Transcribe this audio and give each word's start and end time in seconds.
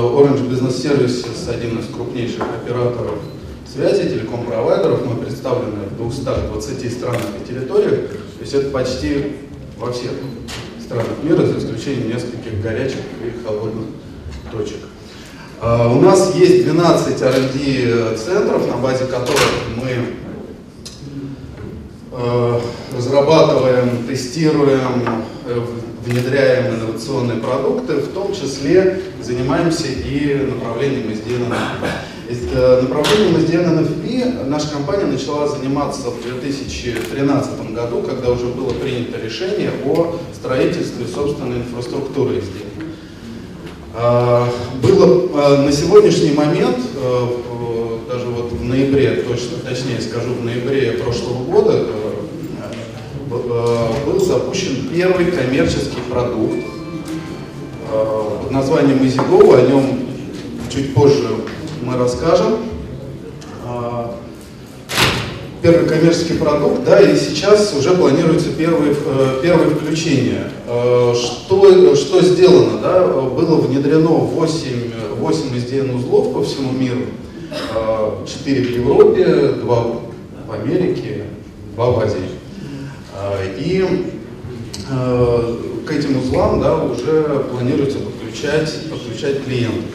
Orange 0.00 0.48
Business 0.48 0.82
Services 0.82 1.48
один 1.48 1.78
из 1.78 1.86
крупнейших 1.86 2.42
операторов 2.42 3.18
связи, 3.72 4.08
телеком-провайдеров. 4.08 5.04
Мы 5.06 5.16
представлены 5.16 5.86
в 5.90 5.96
220 5.96 6.92
странах 6.92 7.22
и 7.40 7.48
территориях. 7.48 8.10
То 8.10 8.40
есть 8.40 8.54
это 8.54 8.70
почти 8.70 9.36
во 9.78 9.92
всех 9.92 10.12
странах 10.80 11.06
мира, 11.22 11.46
за 11.46 11.58
исключением 11.58 12.08
нескольких 12.08 12.60
горячих 12.62 13.00
и 13.24 13.46
холодных 13.46 13.86
точек. 14.50 14.78
А, 15.60 15.88
у 15.92 16.00
нас 16.00 16.34
есть 16.34 16.64
12 16.64 17.22
R&D 17.22 18.16
центров, 18.16 18.66
на 18.66 18.76
базе 18.78 19.04
которых 19.04 19.40
мы 19.76 20.16
э, 22.12 22.60
разрабатываем, 22.96 24.06
тестируем, 24.06 25.24
э, 25.46 25.60
внедряем 26.04 26.74
инновационные 26.74 27.38
продукты, 27.38 27.94
в 27.94 28.08
том 28.08 28.34
числе 28.34 29.00
занимаемся 29.22 29.86
и 29.86 30.34
направлением 30.48 31.10
SDN 31.10 31.52
э, 32.28 32.82
Направлением 32.82 33.36
SDN 33.36 33.78
NFP 33.78 34.44
наша 34.46 34.70
компания 34.70 35.06
начала 35.06 35.46
заниматься 35.48 36.10
в 36.10 36.22
2013 36.22 37.72
году, 37.74 38.02
когда 38.02 38.30
уже 38.30 38.46
было 38.46 38.70
принято 38.70 39.18
решение 39.20 39.70
о 39.84 40.16
строительстве 40.34 41.06
собственной 41.06 41.58
инфраструктуры 41.58 42.36
SDN. 42.36 42.70
А, 43.92 44.48
было 44.82 45.28
а, 45.34 45.62
на 45.64 45.72
сегодняшний 45.72 46.32
момент, 46.32 46.78
э, 46.94 47.26
даже 48.08 48.26
вот 48.26 48.52
в 48.52 48.64
ноябре, 48.64 49.24
точно, 49.28 49.58
точнее 49.68 50.00
скажу, 50.00 50.34
в 50.34 50.44
ноябре 50.44 50.92
прошлого 50.92 51.44
года 51.44 51.72
э, 51.72 51.86
э, 51.86 51.99
был 54.06 54.20
запущен 54.20 54.88
первый 54.92 55.26
коммерческий 55.26 56.00
продукт 56.10 56.64
под 57.90 58.50
названием 58.50 58.98
EasyGo, 58.98 59.58
о 59.58 59.68
нем 59.68 60.00
чуть 60.70 60.94
позже 60.94 61.28
мы 61.82 61.96
расскажем. 61.96 62.58
А, 63.64 64.14
первый 65.62 65.88
коммерческий 65.88 66.34
продукт, 66.34 66.84
да, 66.84 67.00
и 67.00 67.16
сейчас 67.16 67.74
уже 67.78 67.92
планируется 67.92 68.50
первое, 68.56 68.94
первое 69.42 69.70
включение. 69.70 70.50
Что, 71.14 71.94
что 71.96 72.22
сделано, 72.22 72.78
да, 72.80 73.06
было 73.06 73.60
внедрено 73.60 74.08
8, 74.08 74.70
8 75.18 75.56
SDN 75.56 75.96
узлов 75.96 76.32
по 76.32 76.42
всему 76.42 76.72
миру, 76.72 77.02
4 78.26 78.62
в 78.62 78.70
Европе, 78.76 79.54
2 79.62 79.86
в 80.46 80.52
Америке, 80.52 81.24
2 81.74 81.90
в 81.90 82.00
Азии. 82.00 82.39
И 83.58 83.86
к 85.86 85.92
этим 85.92 86.18
узлам 86.18 86.60
да, 86.60 86.76
уже 86.76 87.44
планируется 87.50 87.98
подключать, 87.98 88.90
подключать 88.90 89.44
клиентов. 89.44 89.94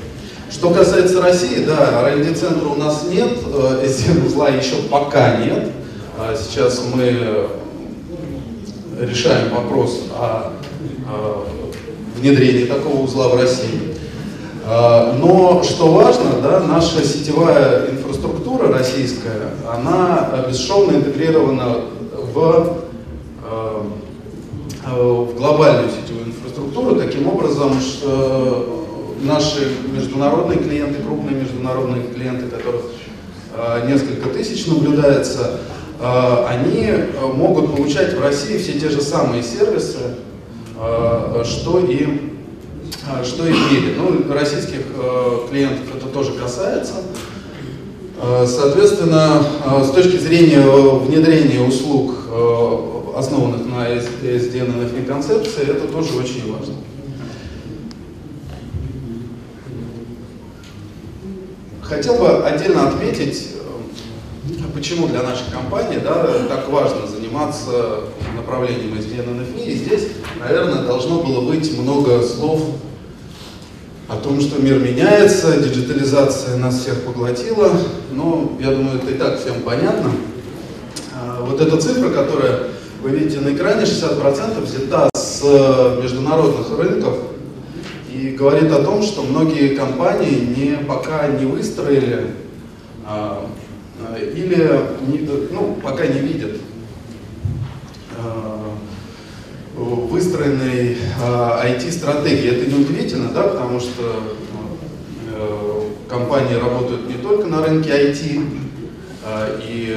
Что 0.51 0.69
касается 0.69 1.21
России, 1.21 1.65
да, 1.65 2.01
R&D 2.07 2.33
центра 2.35 2.67
у 2.67 2.75
нас 2.75 3.05
нет, 3.09 3.37
SDN 3.43 4.25
узла 4.27 4.49
еще 4.49 4.75
пока 4.89 5.37
нет. 5.37 5.71
Сейчас 6.37 6.83
мы 6.93 7.47
решаем 8.99 9.53
вопрос 9.53 10.03
о 10.13 10.53
внедрении 12.15 12.65
такого 12.65 13.01
узла 13.01 13.29
в 13.29 13.35
России. 13.35 13.95
Но 14.65 15.61
что 15.63 15.91
важно, 15.91 16.41
да, 16.41 16.59
наша 16.61 17.03
сетевая 17.05 17.89
инфраструктура 17.91 18.71
российская, 18.71 19.51
она 19.71 20.45
бесшовно 20.49 20.97
интегрирована 20.97 21.81
в, 22.33 22.84
в 24.95 25.35
глобальную 25.35 25.89
сетевую 25.89 26.27
инфраструктуру, 26.27 26.95
таким 26.95 27.27
образом, 27.27 27.73
наши 29.25 29.71
международные 29.93 30.59
клиенты, 30.59 31.01
крупные 31.01 31.35
международные 31.35 32.03
клиенты, 32.13 32.47
которых 32.47 32.81
э, 33.55 33.87
несколько 33.89 34.29
тысяч 34.29 34.67
наблюдается, 34.67 35.59
э, 35.99 36.45
они 36.47 36.91
могут 37.35 37.75
получать 37.75 38.13
в 38.13 38.21
России 38.21 38.57
все 38.57 38.79
те 38.79 38.89
же 38.89 39.01
самые 39.01 39.43
сервисы, 39.43 40.15
э, 40.79 41.43
что 41.43 41.79
и 41.79 42.31
что 43.23 43.47
и 43.47 43.51
в 43.51 43.71
мире. 43.71 43.95
Ну, 43.97 44.33
российских 44.33 44.81
клиентов 45.49 45.85
это 45.95 46.07
тоже 46.07 46.33
касается. 46.33 46.93
Соответственно, 48.45 49.43
с 49.83 49.91
точки 49.91 50.17
зрения 50.17 50.61
внедрения 50.61 51.61
услуг, 51.61 52.15
основанных 53.15 53.65
на 53.65 53.87
SDN 53.87 55.05
концепции, 55.05 55.63
это 55.63 55.87
тоже 55.87 56.17
очень 56.17 56.51
важно. 56.51 56.75
Хотел 61.81 62.15
бы 62.15 62.45
отдельно 62.45 62.89
отметить, 62.89 63.51
э, 64.49 64.63
почему 64.73 65.07
для 65.07 65.23
нашей 65.23 65.49
компании 65.51 65.99
да, 66.03 66.27
так 66.49 66.67
важно 66.69 67.07
заниматься 67.07 68.01
направлением 68.35 68.95
SDN 68.95 69.39
NFI. 69.39 69.65
И 69.65 69.75
здесь, 69.75 70.07
наверное, 70.39 70.83
должно 70.83 71.21
было 71.21 71.49
быть 71.49 71.77
много 71.77 72.21
слов 72.21 72.63
о 74.09 74.17
том, 74.17 74.41
что 74.41 74.61
мир 74.61 74.79
меняется, 74.79 75.61
диджитализация 75.61 76.57
нас 76.57 76.81
всех 76.81 77.03
поглотила, 77.03 77.71
но 78.11 78.57
я 78.59 78.71
думаю, 78.71 78.97
это 78.97 79.11
и 79.11 79.17
так 79.17 79.39
всем 79.39 79.61
понятно. 79.61 80.11
А, 81.13 81.43
вот 81.43 81.61
эта 81.61 81.77
цифра, 81.77 82.09
которая 82.09 82.74
вы 83.05 83.11
видите 83.11 83.39
на 83.39 83.53
экране, 83.53 83.83
60% 83.83 84.61
взята 84.61 85.09
с 85.15 85.43
международных 86.01 86.75
рынков, 86.75 87.13
и 88.11 88.29
говорит 88.29 88.71
о 88.71 88.83
том, 88.83 89.03
что 89.03 89.21
многие 89.21 89.75
компании 89.75 90.55
не, 90.57 90.77
пока 90.77 91.27
не 91.27 91.45
выстроили 91.45 92.31
а, 93.05 93.45
а 94.01 94.17
или 94.17 94.81
не, 95.07 95.19
ну, 95.51 95.77
пока 95.83 96.07
не 96.07 96.17
видят 96.17 96.53
а, 98.17 98.73
выстроенной 99.75 100.97
а, 101.21 101.63
IT-стратегии. 101.63 102.57
Это 102.57 102.71
не 102.71 102.85
удивительно, 102.85 103.29
да, 103.29 103.43
потому 103.43 103.79
что 103.79 104.01
а, 105.31 105.91
компании 106.09 106.55
работают 106.55 107.07
не 107.07 107.21
только 107.21 107.45
на 107.45 107.63
рынке 107.63 107.91
IT, 107.91 108.47
а, 109.23 109.59
и 109.61 109.95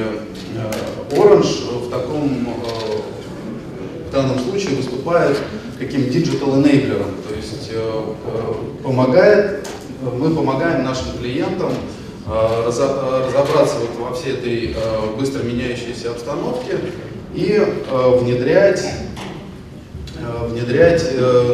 а, 0.57 1.15
Orange 1.15 1.87
в 1.87 1.89
таком 1.89 2.47
а, 2.49 2.88
в 4.09 4.11
данном 4.11 4.39
случае 4.39 4.75
выступает 4.75 5.37
каким 5.77 6.01
digital 6.01 6.61
enabler, 6.61 7.05
то 7.27 7.35
есть 7.35 7.69
э, 7.71 8.03
э, 8.25 8.53
помогает, 8.83 9.67
мы 10.01 10.31
помогаем 10.31 10.83
нашим 10.83 11.19
клиентам 11.19 11.71
э, 12.27 12.63
разобраться 12.65 13.75
вот 13.79 14.09
во 14.09 14.15
всей 14.15 14.33
этой 14.33 14.75
быстро 15.17 15.43
меняющейся 15.43 16.11
обстановке 16.11 16.77
и 17.35 17.61
внедрять, 17.91 18.83
внедрять 20.49 21.05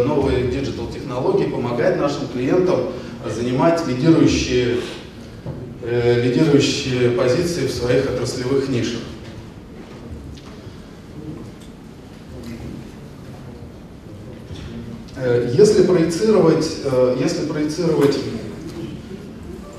новые 0.06 0.48
digital 0.48 0.88
технологии, 0.88 1.46
помогать 1.46 1.98
нашим 1.98 2.28
клиентам 2.30 2.80
занимать 3.28 3.86
лидирующие, 3.86 4.78
лидирующие 5.84 7.12
позиции 7.12 7.68
в 7.68 7.72
своих 7.72 8.06
отраслевых 8.10 8.70
нишах. 8.70 9.02
Если 15.26 15.84
проецировать, 15.84 16.68
э, 16.84 17.18
если 17.20 17.46
проецировать 17.48 18.18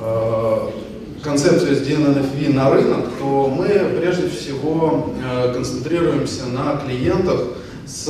э, 0.01 0.71
концепцию 1.23 1.77
SDN-NFV 1.77 2.53
на 2.53 2.71
рынок, 2.71 3.07
то 3.19 3.49
мы 3.49 3.69
прежде 3.99 4.29
всего 4.29 5.12
концентрируемся 5.53 6.47
на 6.47 6.76
клиентах 6.76 7.41
с 7.85 8.05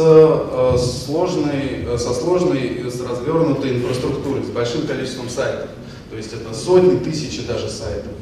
сложной, 1.06 1.86
со 1.96 2.12
сложной, 2.12 2.84
с 2.90 3.00
развернутой 3.00 3.78
инфраструктурой, 3.78 4.42
с 4.44 4.48
большим 4.48 4.86
количеством 4.86 5.30
сайтов. 5.30 5.70
То 6.10 6.16
есть 6.16 6.32
это 6.34 6.54
сотни, 6.54 6.98
тысячи 6.98 7.46
даже 7.46 7.70
сайтов. 7.70 8.12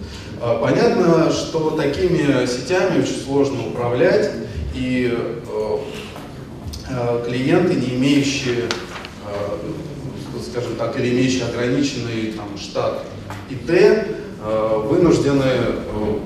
Понятно, 0.61 1.33
что 1.33 1.71
такими 1.71 2.47
сетями 2.47 3.03
очень 3.03 3.25
сложно 3.25 3.67
управлять, 3.67 4.31
и 4.77 5.13
клиенты, 7.27 7.75
не 7.75 7.97
имеющие 7.97 8.69
скажем 10.55 10.77
так, 10.77 10.97
или 11.01 11.13
имеющие 11.13 11.47
ограниченный 11.47 12.33
там, 12.37 12.47
штат 12.57 13.03
ИТ, 13.51 13.69
э, 13.69 14.81
вынуждены, 14.85 15.43
э, 15.43 16.19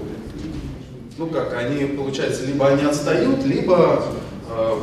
ну 1.16 1.26
как, 1.28 1.56
они, 1.56 1.86
получается, 1.86 2.44
либо 2.44 2.68
они 2.68 2.84
отстают, 2.84 3.42
либо 3.46 4.04
э, 4.50 4.74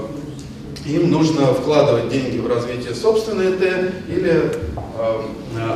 им 0.88 1.12
нужно 1.12 1.53
вкладывать 1.53 2.09
деньги 2.09 2.39
в 2.39 2.47
развитие 2.47 2.95
собственной 2.95 3.51
ИТ 3.51 3.94
или 4.07 4.51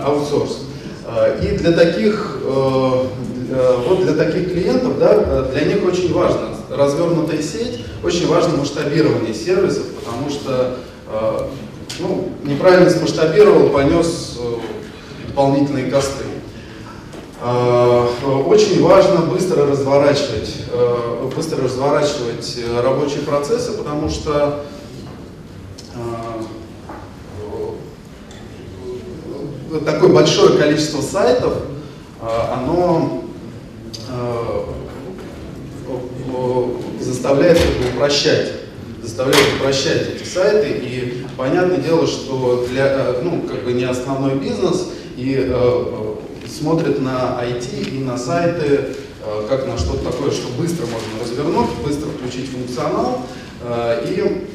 аутсорс. 0.03 0.65
И 1.41 1.57
для 1.57 1.71
таких, 1.71 2.39
вот 2.43 4.03
для 4.03 4.13
таких 4.13 4.51
клиентов, 4.51 4.99
да, 4.99 5.43
для 5.45 5.61
них 5.61 5.83
очень 5.83 6.13
важно 6.13 6.49
развернутая 6.69 7.41
сеть, 7.41 7.79
очень 8.03 8.27
важно 8.27 8.57
масштабирование 8.57 9.33
сервисов, 9.33 9.85
потому 9.95 10.29
что 10.29 10.77
ну, 11.99 12.29
неправильно 12.43 12.89
смасштабировал, 12.89 13.69
понес, 13.69 14.39
дополнительные 15.27 15.89
косты. 15.91 16.25
Очень 17.41 18.83
важно 18.83 19.21
быстро 19.21 19.65
разворачивать, 19.65 20.55
быстро 21.35 21.63
разворачивать 21.63 22.57
рабочие 22.83 23.21
процессы, 23.21 23.71
потому 23.73 24.09
что 24.09 24.65
такое 29.85 30.09
большое 30.09 30.57
количество 30.57 31.01
сайтов, 31.01 31.53
оно 32.21 33.23
заставляет 36.99 37.59
упрощать, 37.93 38.51
заставляет 39.01 39.47
упрощать 39.57 40.15
эти 40.15 40.27
сайты. 40.27 40.78
Понятное 41.39 41.77
дело, 41.77 42.05
что 42.05 42.67
для, 42.69 42.85
э, 42.85 43.21
ну, 43.23 43.43
как 43.43 43.63
бы 43.63 43.71
не 43.71 43.85
основной 43.85 44.35
бизнес 44.35 44.89
и 45.15 45.35
э, 45.37 45.49
э 45.49 46.15
смотрит 46.49 46.99
на 46.99 47.39
IT 47.41 47.95
и 47.95 47.99
на 47.99 48.17
сайты 48.17 48.65
э, 48.65 49.47
как 49.47 49.65
на 49.65 49.77
что-то 49.77 50.11
такое, 50.11 50.31
что 50.31 50.49
быстро 50.57 50.85
можно 50.87 51.23
развернуть, 51.23 51.69
быстро 51.85 52.09
включить 52.09 52.49
функционал 52.49 53.21
э, 53.63 54.05
и 54.09 54.47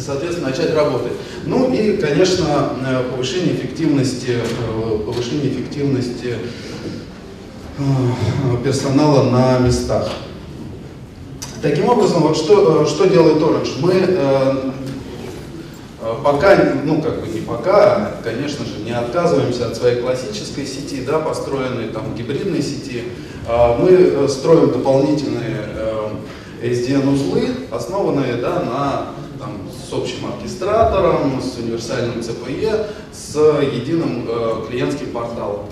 соответственно, 0.00 0.48
начать 0.48 0.72
работать. 0.74 1.12
Ну 1.44 1.70
и, 1.70 1.98
конечно, 1.98 2.72
э, 2.88 3.04
повышение 3.10 3.54
эффективности, 3.54 4.38
повышение 5.04 5.50
эффективности 5.50 6.36
персонала 8.64 9.28
на 9.28 9.58
местах. 9.58 10.08
Таким 11.60 11.88
образом, 11.88 12.22
вот 12.22 12.36
что, 12.36 12.82
э, 12.82 12.86
что 12.86 13.06
делает 13.06 13.42
Orange? 13.42 13.80
Мы 13.80 13.92
э, 13.92 14.06
э, 14.06 14.70
пока, 16.22 16.56
ну 16.84 17.00
как 17.02 17.20
бы 17.20 17.28
не 17.28 17.40
пока, 17.40 17.96
а, 17.96 18.20
конечно 18.22 18.64
же, 18.64 18.78
не 18.84 18.92
отказываемся 18.92 19.66
от 19.66 19.76
своей 19.76 20.00
классической 20.00 20.66
сети, 20.66 21.02
да, 21.04 21.18
построенной 21.18 21.88
там 21.88 22.14
гибридной 22.14 22.62
сети. 22.62 23.04
Э, 23.46 23.76
мы 23.78 23.90
э, 23.90 24.28
строим 24.28 24.70
дополнительные 24.70 25.64
э, 25.74 26.08
SDN-узлы, 26.62 27.68
основанные 27.70 28.34
да, 28.34 28.60
на 28.60 29.06
там, 29.38 29.58
с 29.70 29.92
общим 29.92 30.26
оркестратором, 30.26 31.40
с 31.40 31.58
универсальным 31.58 32.18
CPE, 32.18 32.86
с 33.12 33.36
единым 33.62 34.26
э, 34.28 34.66
клиентским 34.68 35.08
порталом. 35.08 35.66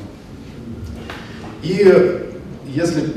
И 1.62 2.22
если, 2.66 3.12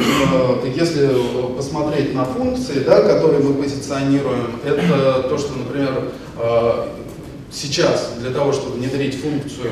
если 0.75 1.09
посмотреть 1.55 2.15
на 2.15 2.23
функции, 2.25 2.79
да, 2.79 3.01
которые 3.01 3.43
мы 3.43 3.61
позиционируем, 3.61 4.59
это 4.63 5.27
то, 5.27 5.37
что, 5.37 5.53
например, 5.57 6.11
сейчас 7.51 8.13
для 8.19 8.31
того, 8.31 8.53
чтобы 8.53 8.77
внедрить 8.77 9.19
функцию 9.21 9.71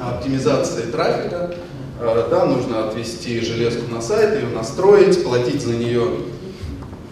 оптимизации 0.00 0.90
трафика, 0.90 1.54
э, 2.00 2.26
да, 2.30 2.44
нужно 2.46 2.88
отвести 2.88 3.40
железку 3.40 3.92
на 3.92 4.00
сайт, 4.00 4.34
ее 4.34 4.48
настроить, 4.48 5.22
платить 5.22 5.62
за 5.62 5.72
нее 5.72 6.08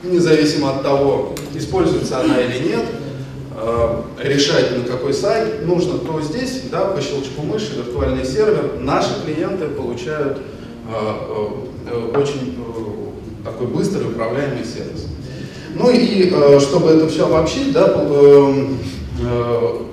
независимо 0.02 0.70
от 0.70 0.82
того, 0.82 1.34
используется 1.54 2.20
она 2.20 2.40
или 2.40 2.68
нет, 2.68 2.84
решать 4.22 4.78
на 4.78 4.84
какой 4.84 5.12
сайт 5.12 5.66
нужно, 5.66 5.98
то 5.98 6.20
здесь, 6.20 6.62
да, 6.70 6.84
по 6.84 7.00
щелчку 7.00 7.42
мыши, 7.42 7.74
виртуальный 7.74 8.24
сервер, 8.24 8.78
наши 8.78 9.10
клиенты 9.24 9.66
получают 9.66 10.38
Э, 10.90 11.48
э, 11.86 12.18
очень 12.18 12.56
э, 12.56 13.44
такой 13.44 13.66
быстрый 13.66 14.08
управляемый 14.08 14.64
сервис. 14.64 15.06
Ну 15.74 15.90
и 15.90 16.30
чтобы 16.60 16.90
это 16.92 17.08
все 17.08 17.26
обобщить, 17.26 17.72
да, 17.72 17.88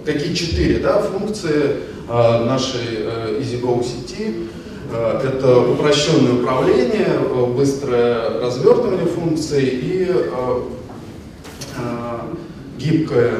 какие 0.06 0.34
четыре 0.34 0.80
да, 0.80 1.00
функции 1.02 1.78
нашей 2.08 3.06
EasyGo 3.40 3.84
сети. 3.84 4.50
Это 4.94 5.60
упрощенное 5.60 6.34
управление, 6.34 7.20
быстрое 7.56 8.40
развертывание 8.40 9.08
функций 9.08 9.64
и 9.66 10.12
гибкое, 12.78 13.34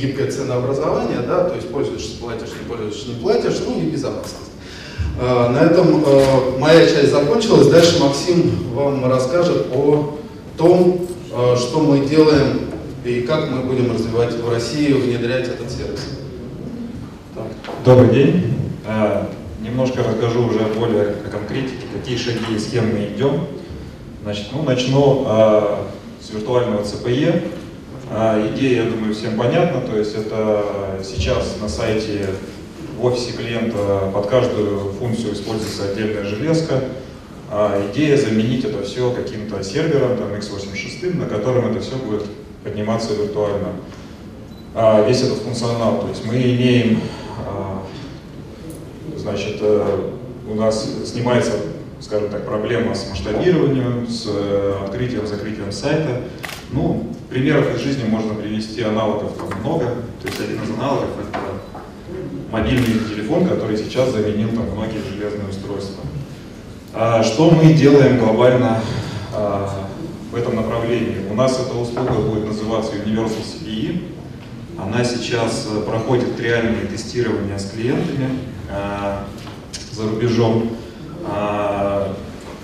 гибкое 0.00 0.30
ценообразование, 0.30 1.18
да, 1.26 1.44
то 1.44 1.56
есть 1.56 1.68
пользуешься, 1.68 2.16
платишь, 2.20 2.50
не 2.50 2.68
пользуешься, 2.68 3.08
не 3.08 3.14
платишь, 3.16 3.60
ну 3.66 3.80
и 3.80 3.86
безопасность. 3.86 4.52
На 5.20 5.58
этом 5.62 6.04
моя 6.58 6.86
часть 6.86 7.10
закончилась. 7.10 7.66
Дальше 7.66 8.00
Максим 8.02 8.52
вам 8.72 9.04
расскажет 9.10 9.66
о 9.74 10.16
том, 10.56 11.06
что 11.56 11.80
мы 11.80 12.06
делаем 12.06 12.60
и 13.04 13.20
как 13.20 13.50
мы 13.50 13.60
будем 13.60 13.92
развивать 13.92 14.32
в 14.32 14.50
России, 14.50 14.92
внедрять 14.92 15.46
этот 15.46 15.70
сервис. 15.70 16.08
Добрый 17.84 18.08
день. 18.14 18.54
Немножко 19.60 20.02
расскажу 20.02 20.46
уже 20.46 20.60
более 20.78 21.08
о 21.10 21.28
конкретике, 21.30 21.84
какие 21.92 22.16
шаги 22.16 22.54
и 22.54 22.58
с 22.58 22.66
кем 22.70 22.94
мы 22.94 23.04
идем. 23.14 23.46
Значит, 24.22 24.46
ну, 24.52 24.62
начну 24.62 25.26
с 26.18 26.30
виртуального 26.30 26.82
ЦПЕ. 26.82 27.42
Идея, 28.54 28.84
я 28.84 28.90
думаю, 28.90 29.14
всем 29.14 29.36
понятна. 29.36 29.82
То 29.82 29.98
есть 29.98 30.14
это 30.14 30.64
сейчас 31.04 31.56
на 31.60 31.68
сайте 31.68 32.30
в 32.98 33.04
офисе 33.04 33.32
клиента 33.32 34.10
под 34.14 34.26
каждую 34.28 34.92
функцию 34.92 35.34
используется 35.34 35.90
отдельная 35.90 36.24
железка. 36.24 36.82
А 37.50 37.86
идея 37.92 38.16
заменить 38.16 38.64
это 38.64 38.82
все 38.82 39.10
каким-то 39.10 39.62
сервером, 39.62 40.16
там 40.16 40.32
x86, 40.32 41.18
на 41.18 41.26
котором 41.26 41.70
это 41.70 41.80
все 41.80 41.96
будет 41.96 42.22
подниматься 42.64 43.14
виртуально. 43.14 43.68
А 44.74 45.06
весь 45.06 45.22
этот 45.22 45.38
функционал, 45.38 46.00
то 46.00 46.08
есть 46.08 46.24
мы 46.26 46.34
имеем, 46.34 47.00
а, 47.46 47.82
значит, 49.16 49.58
э, 49.60 50.10
у 50.50 50.54
нас 50.54 50.88
снимается, 51.04 51.52
скажем 52.00 52.30
так, 52.30 52.44
проблема 52.44 52.94
с 52.94 53.08
масштабированием, 53.08 54.08
с 54.08 54.26
э, 54.26 54.74
открытием, 54.84 55.26
закрытием 55.26 55.70
сайта. 55.70 56.22
Ну, 56.72 57.06
примеров 57.30 57.72
из 57.76 57.82
жизни 57.82 58.08
можно 58.08 58.34
привести, 58.34 58.82
аналогов 58.82 59.32
там 59.36 59.60
много. 59.60 59.84
То 60.22 60.28
есть 60.28 60.40
один 60.40 60.60
из 60.62 60.70
аналогов 60.70 61.10
это 61.20 61.38
мобильный 62.50 62.98
телефон, 63.08 63.46
который 63.46 63.76
сейчас 63.76 64.10
заменил 64.10 64.48
там 64.48 64.70
многие 64.74 65.02
железные 65.08 65.48
устройства. 65.48 66.02
А 66.92 67.22
что 67.22 67.50
мы 67.50 67.74
делаем 67.74 68.18
глобально 68.18 68.80
в 70.34 70.36
этом 70.36 70.56
направлении? 70.56 71.18
У 71.30 71.34
нас 71.34 71.60
эта 71.60 71.76
услуга 71.76 72.10
будет 72.14 72.46
называться 72.46 72.96
Universal 72.96 73.44
CPE. 73.44 74.10
Она 74.76 75.04
сейчас 75.04 75.68
э, 75.70 75.82
проходит 75.82 76.40
реальные 76.40 76.86
тестирования 76.86 77.56
с 77.56 77.70
клиентами 77.70 78.30
а, 78.68 79.28
за 79.92 80.08
рубежом. 80.08 80.70
А, 81.24 82.16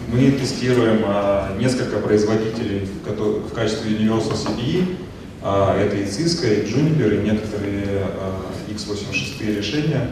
мы 0.09 0.33
тестируем 0.33 1.02
а, 1.06 1.56
несколько 1.61 1.99
производителей 1.99 2.88
в, 3.06 3.49
в 3.49 3.54
качестве 3.54 3.92
Universal 3.92 4.35
CPE. 4.35 4.97
А, 5.42 5.80
это 5.80 5.95
и 5.95 6.02
Cisco, 6.06 6.52
и 6.52 6.66
Juniper, 6.68 7.21
и 7.21 7.25
некоторые 7.25 8.04
а, 8.16 8.47
x86 8.68 9.56
решения. 9.56 10.09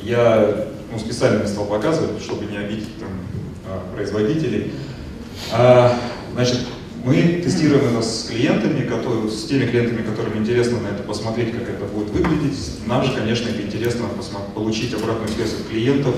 Я 0.00 0.68
ну, 0.92 0.98
специально 1.00 1.42
не 1.42 1.48
стал 1.48 1.64
показывать, 1.64 2.22
чтобы 2.22 2.44
не 2.44 2.56
обидеть 2.56 2.96
там, 3.00 3.08
а, 3.66 3.82
производителей. 3.92 4.72
А, 5.52 5.98
значит, 6.34 6.60
мы 7.04 7.42
тестируем 7.44 7.84
это 7.84 8.02
с 8.02 8.28
клиентами, 8.30 8.82
которые, 8.86 9.28
с 9.28 9.44
теми 9.44 9.66
клиентами, 9.66 10.02
которым 10.02 10.38
интересно 10.38 10.80
на 10.80 10.88
это 10.88 11.02
посмотреть, 11.02 11.52
как 11.52 11.68
это 11.68 11.84
будет 11.84 12.08
выглядеть. 12.10 12.58
Нам 12.86 13.04
же, 13.04 13.12
конечно, 13.12 13.48
это 13.50 13.60
интересно 13.60 14.06
получить 14.54 14.94
обратную 14.94 15.28
связь 15.28 15.52
от 15.52 15.68
клиентов, 15.68 16.14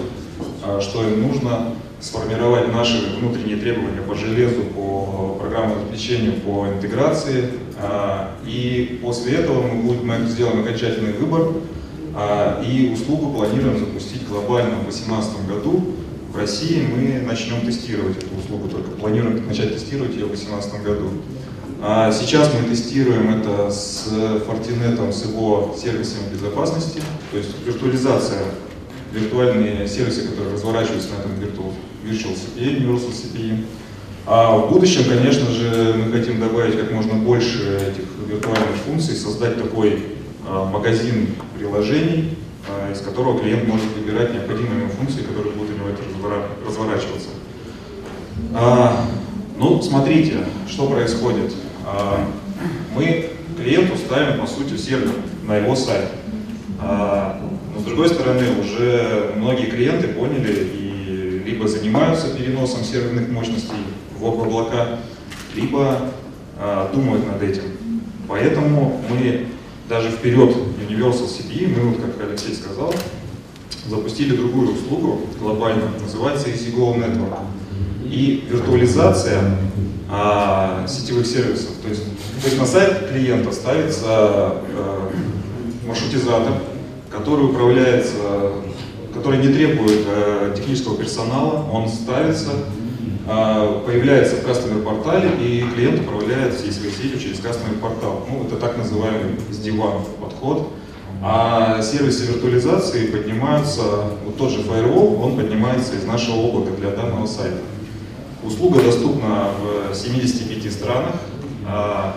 а, 0.62 0.80
что 0.80 1.02
им 1.02 1.22
нужно, 1.22 1.74
сформировать 1.98 2.72
наши 2.72 3.16
внутренние 3.18 3.56
требования 3.56 4.02
по 4.02 4.14
железу, 4.14 4.62
по 4.74 5.36
программному 5.40 5.82
обеспечению, 5.82 6.34
по 6.34 6.68
интеграции. 6.68 7.48
А, 7.78 8.36
и 8.46 9.00
после 9.02 9.38
этого 9.38 9.62
мы, 9.62 9.82
будем, 9.82 10.06
мы 10.06 10.28
сделаем 10.28 10.60
окончательный 10.60 11.14
выбор 11.14 11.52
а, 12.14 12.62
и 12.62 12.90
услугу 12.92 13.32
планируем 13.32 13.78
запустить 13.78 14.26
глобально 14.28 14.76
в 14.76 14.82
2018 14.82 15.48
году. 15.48 15.96
В 16.36 16.38
России 16.38 16.86
мы 16.86 17.26
начнем 17.26 17.62
тестировать 17.62 18.18
эту 18.18 18.36
услугу, 18.36 18.68
только 18.68 18.90
планируем 18.90 19.46
начать 19.46 19.72
тестировать 19.72 20.12
ее 20.12 20.26
в 20.26 20.36
2018 20.36 20.82
году. 20.82 21.08
Сейчас 22.12 22.50
мы 22.52 22.68
тестируем 22.68 23.40
это 23.40 23.70
с 23.70 24.06
Fortinet, 24.46 25.12
с 25.12 25.24
его 25.24 25.74
сервисами 25.80 26.30
безопасности, 26.30 27.00
то 27.32 27.38
есть 27.38 27.52
виртуализация 27.64 28.42
виртуальные 29.14 29.88
сервисы, 29.88 30.28
которые 30.28 30.52
разворачиваются 30.52 31.08
на 31.14 31.20
этом 31.20 31.32
Virtual, 31.40 31.72
Virtual 32.04 32.36
CPI, 32.36 32.82
Universal 32.82 33.12
CPI. 33.14 33.64
А 34.26 34.58
в 34.58 34.70
будущем, 34.70 35.04
конечно 35.08 35.50
же, 35.50 35.94
мы 35.96 36.12
хотим 36.12 36.38
добавить 36.38 36.78
как 36.78 36.92
можно 36.92 37.14
больше 37.14 37.78
этих 37.78 38.04
виртуальных 38.28 38.76
функций, 38.84 39.16
создать 39.16 39.56
такой 39.56 40.02
а, 40.46 40.66
магазин 40.66 41.28
приложений, 41.56 42.36
а, 42.36 42.45
из 42.92 43.00
которого 43.00 43.38
клиент 43.38 43.68
может 43.68 43.86
выбирать 43.96 44.32
необходимые 44.32 44.80
ему 44.80 44.90
функции, 44.90 45.22
которые 45.22 45.52
будут 45.52 45.70
у 45.70 45.74
него 45.74 46.42
разворачиваться. 46.66 47.28
А, 48.54 49.06
ну, 49.58 49.82
смотрите, 49.82 50.38
что 50.68 50.86
происходит. 50.86 51.52
А, 51.84 52.26
мы 52.94 53.30
клиенту 53.56 53.96
ставим, 53.96 54.40
по 54.40 54.46
сути, 54.46 54.76
сервер 54.76 55.12
на 55.46 55.56
его 55.56 55.76
сайт. 55.76 56.08
А, 56.80 57.40
другой 57.86 58.08
стороны, 58.08 58.44
уже 58.60 59.32
многие 59.36 59.66
клиенты 59.66 60.08
поняли 60.08 60.68
и 60.74 61.42
либо 61.46 61.68
занимаются 61.68 62.34
переносом 62.34 62.84
серверных 62.84 63.28
мощностей 63.28 63.76
в 64.18 64.24
облака, 64.24 64.98
либо 65.54 66.10
думают 66.92 67.26
над 67.26 67.42
этим. 67.42 67.62
Поэтому 68.28 69.00
мы 69.08 69.46
даже 69.88 70.10
вперед 70.10 70.56
Universal 70.88 71.28
CPE, 71.28 71.68
мы, 71.68 71.90
вот, 71.90 72.00
как 72.00 72.28
Алексей 72.28 72.54
сказал, 72.54 72.94
запустили 73.88 74.36
другую 74.36 74.72
услугу 74.72 75.20
глобальную, 75.40 75.90
называется 76.00 76.48
EasyGo 76.48 76.96
Network. 76.96 77.38
И 78.04 78.46
виртуализация 78.48 79.56
а, 80.08 80.86
сетевых 80.86 81.26
сервисов. 81.26 81.70
То 81.82 81.88
есть, 81.88 82.04
то 82.40 82.46
есть 82.46 82.58
на 82.58 82.66
сайт 82.66 83.08
клиента 83.08 83.52
ставится 83.52 84.04
а, 84.06 85.10
маршрутизатор, 85.86 86.54
который 87.10 87.46
управляется, 87.46 88.52
который 89.12 89.38
не 89.44 89.52
требует 89.52 90.06
а, 90.06 90.54
технического 90.54 90.96
персонала, 90.96 91.68
он 91.72 91.88
ставится, 91.88 92.50
появляется 93.26 94.36
в 94.36 94.44
кастомер 94.44 94.82
портале 94.82 95.30
и 95.40 95.62
клиент 95.74 96.00
управляет 96.00 96.54
всей 96.54 96.70
своей 96.70 96.92
сетью 96.92 97.18
через 97.18 97.40
кастомер 97.40 97.78
портал. 97.78 98.24
Ну, 98.30 98.44
это 98.46 98.56
так 98.56 98.76
называемый 98.76 99.34
SDWAN 99.50 100.02
подход. 100.20 100.72
А 101.22 101.80
сервисы 101.82 102.26
виртуализации 102.26 103.06
поднимаются, 103.06 103.82
вот 104.24 104.36
тот 104.36 104.50
же 104.50 104.58
Firewall, 104.60 105.20
он 105.20 105.36
поднимается 105.36 105.96
из 105.96 106.04
нашего 106.04 106.36
облака 106.36 106.70
для 106.76 106.90
данного 106.90 107.26
сайта. 107.26 107.58
Услуга 108.44 108.80
доступна 108.80 109.48
в 109.90 109.94
75 109.94 110.72
странах. 110.72 111.14
А, 111.66 112.16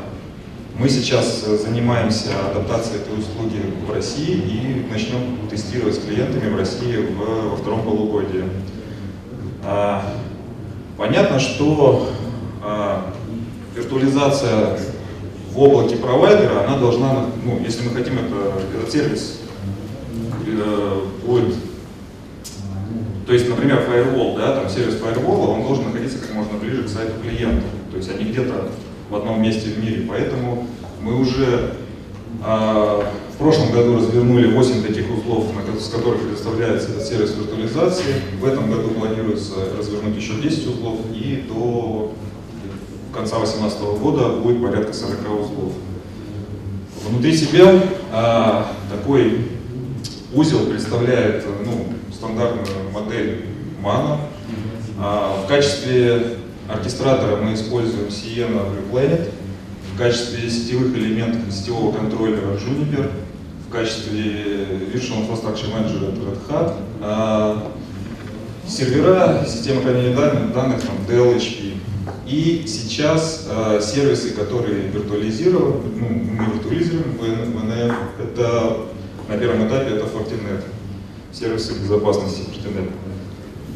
мы 0.78 0.90
сейчас 0.90 1.46
занимаемся 1.46 2.30
адаптацией 2.52 3.02
этой 3.02 3.18
услуги 3.18 3.62
в 3.88 3.92
России 3.92 4.36
и 4.36 4.88
начнем 4.92 5.48
тестировать 5.50 5.96
с 5.96 6.00
клиентами 6.00 6.54
в 6.54 6.58
России 6.58 6.98
во 7.18 7.56
втором 7.56 7.82
полугодии. 7.82 8.44
Понятно, 11.00 11.40
что 11.40 12.10
а, 12.62 13.14
виртуализация 13.74 14.78
в 15.54 15.60
облаке 15.60 15.96
провайдера, 15.96 16.66
она 16.68 16.78
должна, 16.78 17.28
ну, 17.46 17.58
если 17.64 17.88
мы 17.88 17.96
хотим 17.96 18.20
это, 18.20 18.62
этот 18.78 18.92
сервис 18.92 19.40
э, 20.46 21.02
будет 21.26 21.56
то 23.26 23.34
есть, 23.34 23.48
например, 23.48 23.84
firewall, 23.88 24.36
да, 24.36 24.56
там 24.56 24.68
сервис 24.70 24.96
firewall, 24.96 25.54
он 25.54 25.62
должен 25.62 25.86
находиться 25.86 26.18
как 26.18 26.34
можно 26.34 26.58
ближе 26.58 26.82
к 26.82 26.90
сайту 26.90 27.14
клиента. 27.22 27.68
То 27.92 27.98
есть 27.98 28.10
они 28.10 28.24
где-то 28.24 28.70
в 29.08 29.16
одном 29.16 29.40
месте 29.40 29.70
в 29.70 29.78
мире. 29.78 30.04
Поэтому 30.10 30.66
мы 31.00 31.22
уже 31.22 31.76
э, 32.44 33.04
в 33.36 33.38
прошлом 33.38 33.72
году 33.72 33.98
развернули 33.98 34.48
8 34.48 34.82
таких 34.82 35.09
узлов, 35.30 35.46
с 35.80 35.90
которых 35.90 36.22
предоставляется 36.22 36.90
этот 36.90 37.04
сервис 37.06 37.36
виртуализации. 37.36 38.16
В 38.40 38.46
этом 38.46 38.70
году 38.72 38.90
планируется 38.90 39.56
развернуть 39.78 40.16
еще 40.16 40.34
10 40.42 40.68
узлов 40.68 41.00
и 41.14 41.46
до 41.48 42.14
конца 43.14 43.38
2018 43.38 43.82
года 44.02 44.30
будет 44.30 44.62
порядка 44.62 44.94
40 44.94 45.20
узлов. 45.42 45.74
Внутри 47.08 47.36
себя 47.36 47.82
э, 48.12 48.64
такой 48.92 49.48
узел 50.34 50.66
представляет 50.66 51.46
ну, 51.66 51.86
стандартную 52.14 52.92
модель 52.92 53.46
MANO. 53.84 54.20
А, 55.02 55.42
в 55.44 55.48
качестве 55.48 56.38
оркестратора 56.68 57.38
мы 57.38 57.54
используем 57.54 58.08
Sienna 58.08 58.66
Blue 58.66 58.92
Planet. 58.92 59.32
В 59.94 59.98
качестве 59.98 60.50
сетевых 60.50 60.96
элементов 60.96 61.52
сетевого 61.54 61.96
контроллера 61.96 62.58
Juniper. 62.58 63.10
Качестве 63.72 64.22
Virtual 64.94 65.28
Infrastructure 65.28 65.72
Manager 65.74 66.14
Red 66.14 66.40
Hat. 66.50 66.74
А, 67.02 67.72
сервера, 68.68 69.46
система 69.48 69.82
хранения 69.82 70.16
данных, 70.16 70.54
данных 70.54 70.82
там, 70.82 70.96
Dell, 71.08 71.36
HP. 71.36 71.74
И 72.26 72.66
сейчас 72.68 73.48
э, 73.50 73.82
сервисы, 73.82 74.32
которые 74.32 74.88
виртуализированы, 74.88 75.82
ну, 75.96 76.08
мы 76.10 76.54
виртуализируем 76.54 77.18
в 77.18 77.24
NF, 77.24 77.96
это 78.22 78.78
на 79.28 79.38
первом 79.38 79.68
этапе 79.68 79.96
это 79.96 80.06
Fortinet 80.06 80.64
сервисы 81.32 81.74
безопасности 81.74 82.42
Fortinet. 82.42 82.92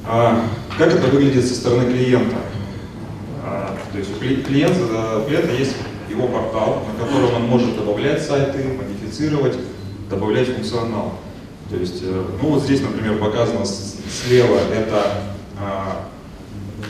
А 0.05 0.43
как 0.77 0.93
это 0.93 1.07
выглядит 1.07 1.45
со 1.45 1.55
стороны 1.55 1.91
клиента? 1.91 2.35
А, 3.43 3.75
то 3.91 3.97
есть 3.97 4.12
у 4.15 4.19
клиента, 4.19 5.19
у 5.19 5.27
клиента 5.27 5.53
есть 5.53 5.75
его 6.09 6.27
портал, 6.27 6.83
на 6.88 7.05
котором 7.05 7.35
он 7.35 7.41
может 7.43 7.75
добавлять 7.75 8.21
сайты, 8.21 8.63
модифицировать, 8.77 9.57
добавлять 10.13 10.48
функционал. 10.48 11.13
То 11.70 11.77
есть, 11.77 12.01
э, 12.03 12.24
ну 12.41 12.50
вот 12.50 12.63
здесь, 12.63 12.82
например, 12.82 13.17
показано 13.20 13.65
слева, 13.65 14.60
это 14.72 15.24
а, 15.60 16.08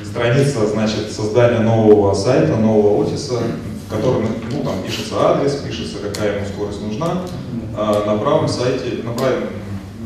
страница, 0.04 0.68
значит, 0.68 1.12
создания 1.12 1.60
нового 1.60 2.14
сайта, 2.14 2.56
нового 2.56 3.04
офиса, 3.04 3.40
в 3.88 3.90
котором, 3.90 4.28
ну, 4.52 4.64
там 4.64 4.82
пишется 4.86 5.16
адрес, 5.20 5.56
пишется, 5.56 5.98
какая 6.00 6.38
ему 6.38 6.46
скорость 6.48 6.82
нужна. 6.82 7.22
А 7.78 8.06
на 8.06 8.18
правом 8.18 8.48
сайте, 8.48 9.04
на 9.04 9.14
правом 9.14 9.44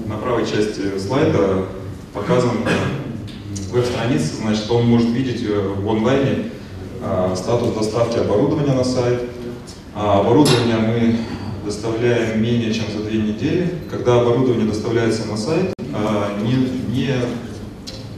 на 0.07 0.15
правой 0.15 0.45
части 0.45 0.97
слайда 0.97 1.65
показан 2.13 2.51
веб-страница, 3.71 4.37
значит, 4.37 4.69
он 4.71 4.87
может 4.87 5.09
видеть 5.09 5.43
э, 5.43 5.59
в 5.59 5.89
онлайне 5.89 6.51
а, 7.03 7.35
статус 7.35 7.73
доставки 7.73 8.17
оборудования 8.17 8.73
на 8.73 8.83
сайт. 8.83 9.23
А 9.93 10.21
оборудование 10.21 10.77
мы 10.77 11.17
доставляем 11.67 12.41
менее 12.41 12.73
чем 12.73 12.85
за 12.95 13.03
две 13.03 13.19
недели. 13.19 13.69
Когда 13.91 14.21
оборудование 14.21 14.65
доставляется 14.65 15.27
на 15.27 15.35
сайт, 15.35 15.73
а, 15.93 16.39
не, 16.41 16.53
не, 16.95 17.13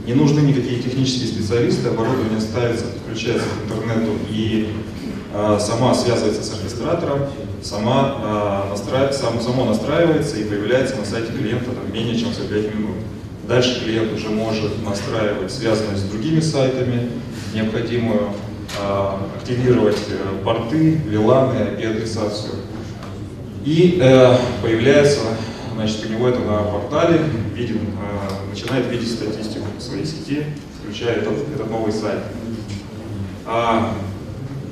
не 0.06 0.14
нужны 0.14 0.40
никакие 0.40 0.80
технические 0.80 1.28
специалисты, 1.28 1.88
оборудование 1.88 2.40
ставится, 2.40 2.86
подключается 2.86 3.46
к 3.48 3.64
интернету 3.64 4.12
и 4.30 4.68
а, 5.34 5.58
сама 5.58 5.94
связывается 5.94 6.44
с 6.44 6.52
оркестратором, 6.52 7.22
сама, 7.60 8.14
а, 8.22 8.70
настраив, 8.70 9.12
сам, 9.14 9.40
само 9.40 9.64
настраивается 9.64 10.36
и 10.36 10.44
появляется 10.44 10.96
на 10.96 11.04
сайте 11.04 11.32
клиента 11.32 11.70
там, 11.72 11.92
менее 11.92 12.16
чем 12.16 12.32
за 12.32 12.42
5 12.42 12.74
минут. 12.74 12.96
Дальше 13.48 13.84
клиент 13.84 14.12
уже 14.12 14.28
может 14.28 14.84
настраивать 14.84 15.50
связанность 15.50 16.06
с 16.06 16.08
другими 16.08 16.38
сайтами, 16.38 17.10
необходимую 17.52 18.28
активировать 19.36 19.98
э, 20.08 20.44
порты, 20.44 20.92
виланы, 21.04 21.56
IP-адресацию. 21.76 22.52
И 23.64 23.98
э, 24.00 24.36
появляется, 24.62 25.20
значит, 25.74 26.06
у 26.06 26.08
него 26.08 26.28
это 26.28 26.40
на 26.40 26.62
портале, 26.62 27.20
виден, 27.54 27.80
э, 27.80 28.48
начинает 28.50 28.86
видеть 28.90 29.12
статистику 29.12 29.66
своей 29.78 30.06
сети, 30.06 30.44
включая 30.82 31.16
этот, 31.16 31.34
этот 31.54 31.70
новый 31.70 31.92
сайт. 31.92 32.20
А, 33.46 33.94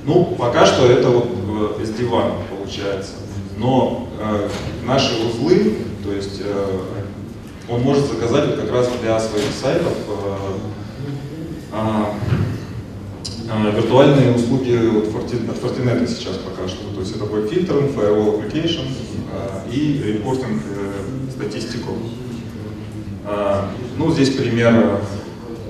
ну, 0.04 0.24
пока 0.38 0.64
что 0.64 0.86
это 0.86 1.08
вот 1.10 1.26
э, 1.78 1.82
SD-WAN 1.84 2.32
получается. 2.48 3.12
Но 3.58 4.08
э, 4.20 4.48
наши 4.84 5.14
узлы, 5.26 5.76
то 6.02 6.12
есть 6.12 6.40
э, 6.42 6.80
он 7.68 7.82
может 7.82 8.06
заказать 8.06 8.46
вот 8.46 8.60
как 8.60 8.72
раз 8.72 8.88
для 9.02 9.20
своих 9.20 9.50
сайтов 9.60 9.92
э, 10.08 10.36
э, 11.72 12.04
виртуальные 13.74 14.34
услуги 14.34 14.76
вот, 14.92 15.08
от 15.08 15.62
Fortinet 15.62 16.06
сейчас 16.06 16.36
пока 16.36 16.68
что. 16.68 16.94
То 16.94 17.00
есть 17.00 17.16
это 17.16 17.24
будет 17.24 17.50
фильтринг, 17.50 17.96
firewall 17.96 18.40
application 18.40 18.86
и 19.70 20.02
репортинг 20.14 20.62
э, 20.76 21.30
статистику. 21.30 21.92
Э, 23.26 23.62
ну, 23.96 24.12
здесь 24.12 24.30
пример 24.30 25.00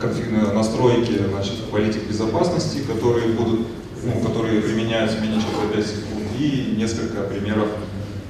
э, 0.03 0.53
настройки 0.55 1.21
значит, 1.31 1.65
политик 1.71 2.09
безопасности, 2.09 2.79
которые 2.87 3.29
будут 3.29 3.67
ну, 4.05 4.21
которые 4.21 4.63
применяются 4.63 5.21
менее 5.21 5.41
чем 5.41 5.51
за 5.61 5.75
5 5.75 5.87
секунд, 5.87 6.25
и 6.39 6.75
несколько 6.77 7.23
примеров 7.23 7.69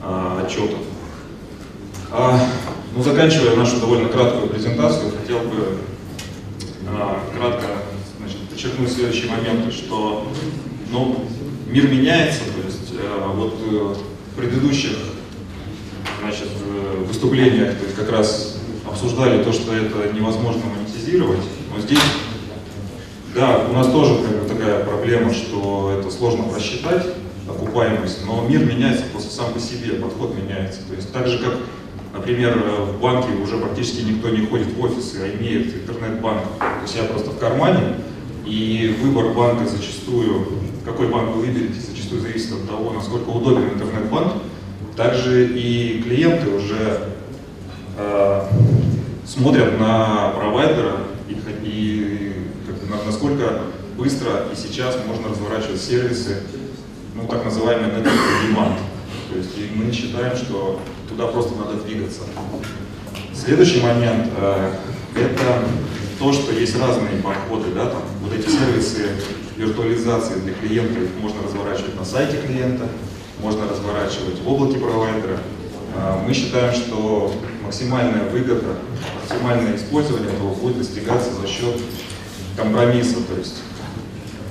а, 0.02 0.42
отчетов. 0.44 0.78
А, 2.10 2.40
ну, 2.94 3.02
заканчивая 3.02 3.56
нашу 3.56 3.80
довольно 3.80 4.08
краткую 4.08 4.48
презентацию, 4.48 5.12
хотел 5.20 5.40
бы 5.40 5.78
а, 6.88 7.20
кратко 7.36 7.66
подчеркнуть 8.58 8.90
следующие 8.90 9.30
моменты, 9.30 9.70
что 9.70 10.26
ну, 10.90 11.24
мир 11.68 11.86
меняется, 11.88 12.40
то 12.40 12.66
есть 12.66 12.92
а, 13.00 13.32
вот 13.32 13.54
э, 13.64 13.94
в 14.32 14.36
предыдущих 14.36 14.96
значит, 16.20 16.48
э, 16.66 17.04
выступлениях 17.06 17.76
то 17.76 17.84
есть 17.84 17.94
как 17.94 18.10
раз 18.10 18.58
обсуждали 18.84 19.44
то, 19.44 19.52
что 19.52 19.72
это 19.72 20.12
невозможно 20.12 20.62
монетизировать, 20.76 21.38
но 21.72 21.80
здесь 21.80 22.00
да, 23.32 23.64
у 23.70 23.72
нас 23.74 23.86
тоже 23.92 24.16
как 24.24 24.42
бы, 24.42 24.48
такая 24.48 24.84
проблема, 24.84 25.32
что 25.32 25.96
это 25.96 26.10
сложно 26.10 26.42
просчитать, 26.42 27.06
окупаемость, 27.48 28.26
но 28.26 28.44
мир 28.48 28.64
меняется 28.64 29.04
просто 29.12 29.32
сам 29.32 29.52
по 29.52 29.60
себе, 29.60 29.94
подход 29.94 30.34
меняется. 30.34 30.80
То 30.88 30.96
есть 30.96 31.12
так 31.12 31.28
же, 31.28 31.38
как, 31.38 31.58
например, 32.12 32.58
в 32.58 33.00
банке 33.00 33.28
уже 33.40 33.56
практически 33.58 34.02
никто 34.02 34.30
не 34.30 34.46
ходит 34.46 34.74
в 34.74 34.82
офисы, 34.82 35.18
а 35.22 35.36
имеет 35.36 35.72
интернет-банк. 35.76 36.42
То 36.58 36.82
есть 36.82 36.96
я 36.96 37.04
просто 37.04 37.30
в 37.30 37.38
кармане, 37.38 37.94
и 38.48 38.96
выбор 39.02 39.32
банка 39.34 39.66
зачастую, 39.68 40.46
какой 40.84 41.08
банк 41.08 41.36
вы 41.36 41.42
выберете, 41.42 41.80
зачастую 41.80 42.22
зависит 42.22 42.52
от 42.52 42.66
того, 42.68 42.92
насколько 42.92 43.28
удобен 43.28 43.64
интернет-банк. 43.74 44.32
Также 44.96 45.46
и 45.46 46.02
клиенты 46.02 46.48
уже 46.50 47.08
смотрят 49.26 49.78
на 49.78 50.30
провайдера 50.30 50.96
и, 51.28 51.34
и 51.64 52.32
как 52.66 52.88
на- 52.90 53.04
насколько 53.04 53.60
быстро 53.96 54.46
и 54.52 54.56
сейчас 54.56 54.96
можно 55.06 55.28
разворачивать 55.28 55.80
сервисы, 55.80 56.42
ну, 57.14 57.26
так 57.28 57.44
называемый 57.44 57.90
network 57.90 58.12
demand. 58.48 58.78
То 59.30 59.36
есть 59.38 59.50
и 59.58 59.70
мы 59.74 59.92
считаем, 59.92 60.36
что 60.36 60.80
туда 61.08 61.26
просто 61.26 61.54
надо 61.56 61.82
двигаться. 61.84 62.22
Следующий 63.34 63.82
момент 63.82 64.28
э, 64.36 64.72
это 65.16 65.62
то, 66.18 66.32
что 66.32 66.52
есть 66.52 66.76
разные 66.78 67.22
подходы, 67.22 67.70
да, 67.74 67.86
там 67.86 68.02
вот 68.22 68.32
эти 68.32 68.48
сервисы 68.48 69.10
виртуализации 69.56 70.34
для 70.40 70.52
клиента, 70.54 71.00
их 71.00 71.10
можно 71.20 71.42
разворачивать 71.42 71.96
на 71.96 72.04
сайте 72.04 72.38
клиента, 72.38 72.88
можно 73.40 73.68
разворачивать 73.68 74.40
в 74.40 74.48
облаке 74.48 74.78
провайдера. 74.78 75.38
А, 75.96 76.22
Мы 76.26 76.34
считаем, 76.34 76.72
что 76.74 77.32
максимальная 77.64 78.24
выгода, 78.30 78.78
максимальное 79.20 79.76
использование 79.76 80.32
этого 80.32 80.54
будет 80.54 80.78
достигаться 80.78 81.30
за 81.40 81.46
счет 81.46 81.76
компромисса, 82.56 83.16
то 83.22 83.38
есть 83.38 83.62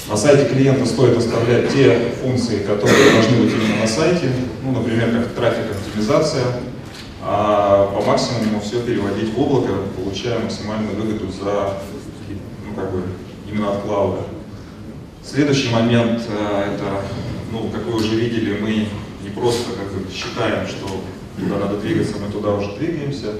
на 0.09 0.15
сайте 0.15 0.45
клиента 0.45 0.86
стоит 0.86 1.17
оставлять 1.17 1.74
те 1.74 2.13
функции, 2.21 2.59
которые 2.59 3.12
должны 3.12 3.43
быть 3.43 3.53
именно 3.53 3.81
на 3.81 3.88
сайте, 3.88 4.29
ну, 4.63 4.71
например, 4.71 5.12
как 5.12 5.33
трафик 5.33 5.65
оптимизация, 5.71 6.43
а 7.29 7.91
по 7.93 8.01
максимуму 8.05 8.62
все 8.62 8.81
переводить 8.81 9.34
в 9.34 9.41
облако, 9.41 9.74
получая 9.98 10.39
максимальную 10.39 10.96
выгоду 10.96 11.29
за, 11.29 11.74
ну, 12.65 12.74
как 12.74 12.91
бы, 12.93 13.03
именно 13.51 13.72
от 13.72 13.81
клауда. 13.81 14.22
Следующий 15.22 15.69
момент, 15.69 16.22
э, 16.29 16.74
это, 16.74 17.01
ну, 17.51 17.69
как 17.69 17.86
вы 17.86 17.98
уже 17.98 18.15
видели, 18.15 18.57
мы 18.62 18.88
не 19.22 19.29
просто 19.36 19.74
как 19.74 19.91
бы 19.91 20.10
считаем, 20.10 20.65
что 20.67 20.88
туда 21.38 21.60
надо 21.60 21.81
двигаться, 21.81 22.13
мы 22.17 22.31
туда 22.31 22.53
уже 22.53 22.77
двигаемся. 22.77 23.34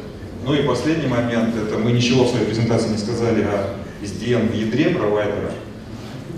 Ну 0.44 0.54
и 0.54 0.64
последний 0.64 1.08
момент, 1.08 1.56
это 1.56 1.78
мы 1.78 1.94
ничего 1.94 2.26
в 2.26 2.30
своей 2.30 2.46
презентации 2.46 2.90
не 2.90 2.98
сказали 2.98 3.44
о 3.44 3.76
SDN 4.04 4.52
в 4.52 4.54
ядре 4.54 4.90
провайдера. 4.90 5.54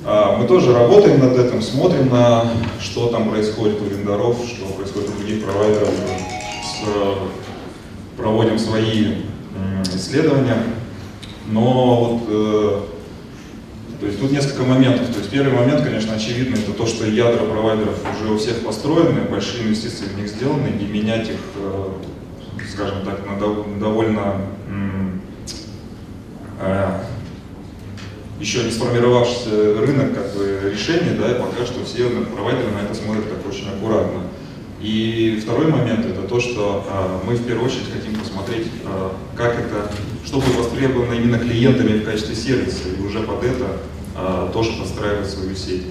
А, 0.06 0.38
Мы 0.38 0.48
тоже 0.48 0.74
работаем 0.74 1.20
над 1.20 1.38
этим, 1.38 1.62
смотрим 1.62 2.10
на 2.10 2.46
что 2.80 3.08
там 3.08 3.30
происходит 3.30 3.82
у 3.82 3.86
вендоров, 3.86 4.38
что 4.48 4.66
происходит 4.74 5.10
у 5.10 5.18
других 5.18 5.44
провайдеров, 5.44 5.90
с, 5.90 6.88
э, 6.88 7.14
проводим 8.20 8.60
свои 8.60 9.16
исследования. 9.96 10.58
Но 11.52 11.96
вот, 11.96 12.24
э, 12.30 12.82
то 14.00 14.06
есть 14.06 14.20
тут 14.20 14.32
несколько 14.32 14.64
моментов. 14.64 15.08
То 15.08 15.20
есть 15.20 15.30
первый 15.32 15.54
момент, 15.54 15.84
конечно, 15.84 16.14
очевидно, 16.14 16.56
это 16.56 16.74
то, 16.74 16.86
что 16.86 17.06
ядра 17.06 17.44
провайдеров 17.46 17.98
уже 18.22 18.32
у 18.34 18.38
всех 18.38 18.64
построены, 18.64 19.22
большие 19.22 19.64
инвестиции 19.66 20.06
в 20.06 20.18
них 20.18 20.28
сделаны, 20.28 20.68
и 20.68 20.86
менять 20.86 21.30
их, 21.30 21.40
э, 21.58 21.88
скажем 22.72 23.04
так, 23.04 23.26
на 23.26 23.38
дов- 23.44 23.80
довольно 23.80 24.36
э, 26.62 27.00
еще 28.40 28.64
не 28.64 28.72
сформировавшийся 28.72 29.50
рынок 29.80 30.14
как 30.14 30.34
бы, 30.36 30.72
решений, 30.72 31.18
да, 31.20 31.32
и 31.32 31.40
пока 31.40 31.66
что 31.66 31.84
все 31.84 32.10
провайдеры 32.10 32.72
на 32.72 32.86
это 32.86 32.94
смотрят 32.94 33.30
так 33.30 33.52
очень 33.52 33.68
аккуратно. 33.70 34.22
И 34.82 35.40
второй 35.44 35.68
момент 35.68 36.06
это 36.06 36.22
то, 36.22 36.40
что 36.40 36.86
э, 36.88 37.28
мы 37.28 37.36
в 37.36 37.46
первую 37.46 37.66
очередь 37.66 37.92
хотим 37.92 38.16
посмотреть, 38.18 38.68
э, 38.86 39.10
как 39.36 39.60
это, 39.60 39.92
что 40.26 40.40
будет 40.40 40.56
востребовано 40.56 41.14
именно 41.14 41.38
клиентами 41.38 42.00
в 42.00 42.06
качестве 42.06 42.36
сервиса, 42.36 42.88
и 42.98 43.06
уже 43.06 43.20
под 43.20 43.44
это 43.44 43.78
э, 44.16 44.50
тоже 44.54 44.72
подстраивать 44.80 45.30
свою 45.30 45.54
сеть. 45.54 45.84